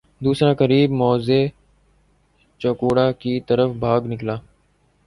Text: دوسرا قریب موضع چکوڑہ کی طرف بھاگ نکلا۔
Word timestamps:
دوسرا 0.21 0.51
قریب 0.53 0.91
موضع 1.01 1.41
چکوڑہ 2.61 3.07
کی 3.19 3.33
طرف 3.47 3.69
بھاگ 3.79 4.01
نکلا۔ 4.11 4.35